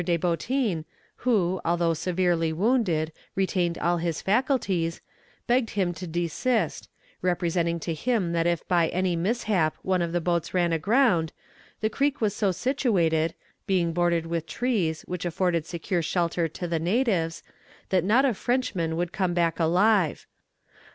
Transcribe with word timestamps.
de 0.03 0.17
Boutin, 0.17 0.83
who, 1.17 1.61
although 1.63 1.93
severely 1.93 2.51
wounded, 2.51 3.11
retained 3.35 3.77
all 3.77 3.97
his 3.97 4.19
faculties, 4.19 4.99
begged 5.45 5.69
him 5.77 5.93
to 5.93 6.07
desist, 6.07 6.89
representing 7.21 7.79
to 7.79 7.93
him 7.93 8.31
that 8.31 8.47
if 8.47 8.67
by 8.67 8.87
any 8.87 9.15
mishap 9.15 9.75
one 9.83 10.01
of 10.01 10.11
the 10.11 10.19
boats 10.19 10.55
ran 10.55 10.73
aground, 10.73 11.31
the 11.81 11.87
creek 11.89 12.19
was 12.19 12.35
so 12.35 12.51
situated, 12.51 13.35
being 13.67 13.93
bordered 13.93 14.25
with 14.25 14.47
trees 14.47 15.03
which 15.03 15.23
afforded 15.23 15.67
secure 15.67 16.01
shelter 16.01 16.47
to 16.47 16.67
the 16.67 16.79
natives, 16.79 17.43
that 17.89 18.03
not 18.03 18.25
a 18.25 18.33
Frenchman 18.33 18.95
would 18.95 19.13
come 19.13 19.35
back 19.35 19.59
alive. 19.59 20.25